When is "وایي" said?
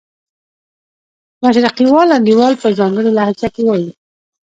3.67-3.89